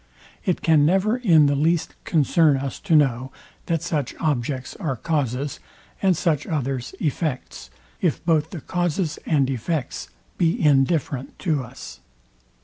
It 0.45 0.63
can 0.63 0.83
never 0.83 1.17
in 1.17 1.45
the 1.45 1.53
least 1.55 1.93
concern 2.05 2.57
us 2.57 2.79
to 2.79 2.95
know, 2.95 3.31
that 3.67 3.83
such 3.83 4.15
objects 4.19 4.75
are 4.77 4.95
causes, 4.95 5.59
and 6.01 6.17
such 6.17 6.47
others 6.47 6.95
effects, 6.99 7.69
if 8.01 8.25
both 8.25 8.49
the 8.49 8.61
causes 8.61 9.19
and 9.27 9.47
effects 9.47 10.09
be 10.39 10.59
indifferent 10.59 11.37
to 11.45 11.63
us. 11.63 11.99